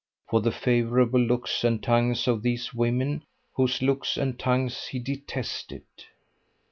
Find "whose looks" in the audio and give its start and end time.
3.53-4.17